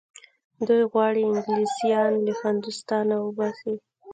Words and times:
دوی 0.67 0.83
غواړي 0.91 1.21
انګلیسیان 1.25 2.11
له 2.25 2.33
هندوستانه 2.43 3.15
وباسي. 3.21 3.73